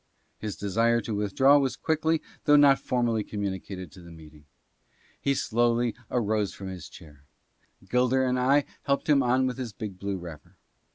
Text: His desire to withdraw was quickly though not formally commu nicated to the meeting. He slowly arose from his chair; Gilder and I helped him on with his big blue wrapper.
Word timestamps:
His 0.39 0.55
desire 0.55 0.99
to 1.01 1.13
withdraw 1.13 1.59
was 1.59 1.75
quickly 1.75 2.23
though 2.45 2.55
not 2.55 2.79
formally 2.79 3.23
commu 3.23 3.51
nicated 3.59 3.91
to 3.91 4.01
the 4.01 4.09
meeting. 4.11 4.45
He 5.21 5.35
slowly 5.35 5.93
arose 6.09 6.55
from 6.55 6.69
his 6.69 6.89
chair; 6.89 7.21
Gilder 7.87 8.25
and 8.25 8.39
I 8.39 8.65
helped 8.81 9.07
him 9.07 9.21
on 9.21 9.45
with 9.45 9.59
his 9.59 9.73
big 9.73 9.99
blue 9.99 10.17
wrapper. 10.17 10.55